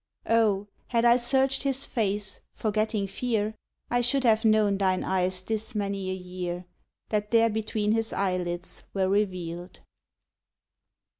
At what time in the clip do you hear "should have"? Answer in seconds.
4.01-4.43